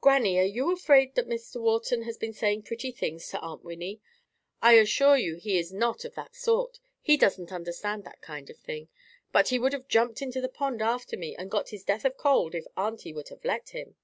[0.00, 1.60] "Grannie, are you afraid Mr.
[1.60, 4.00] Walton has been saying pretty things to Aunt Winnie?
[4.60, 6.80] I assure you he is not of that sort.
[7.00, 8.88] He doesn't understand that kind of thing.
[9.30, 12.16] But he would have jumped into the pond after me and got his death of
[12.16, 13.94] cold if auntie would have let him.